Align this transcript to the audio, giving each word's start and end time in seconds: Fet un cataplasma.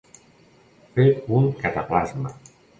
Fet 0.95 1.29
un 1.43 1.47
cataplasma. 1.63 2.37